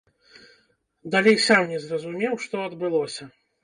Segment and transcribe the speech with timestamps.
[1.17, 3.35] Далей сам не зразумеў, што адбылося.